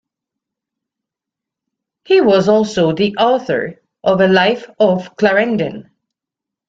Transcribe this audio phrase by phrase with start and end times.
[2.05, 5.91] He was also the author of a "Life of Clarendon".